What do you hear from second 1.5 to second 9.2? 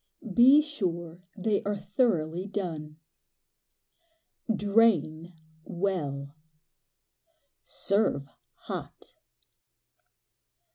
are thoroughly done. Drain well. Serve hot!